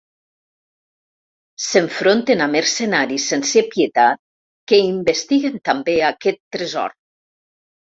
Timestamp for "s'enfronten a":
1.65-2.49